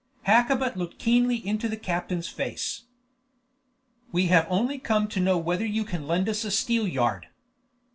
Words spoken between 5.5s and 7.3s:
you can lend us a steelyard."